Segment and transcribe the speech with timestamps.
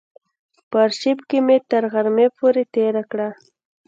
[0.69, 3.29] په آرشیف کې مې تر غرمې پورې تېره کړه.